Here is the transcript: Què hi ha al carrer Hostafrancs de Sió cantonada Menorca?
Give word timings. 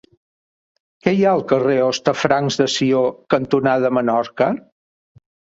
Què 1.07 1.13
hi 1.17 1.19
ha 1.27 1.33
al 1.39 1.43
carrer 1.51 1.75
Hostafrancs 1.89 2.59
de 2.63 2.69
Sió 2.79 3.05
cantonada 3.35 3.93
Menorca? 3.99 4.53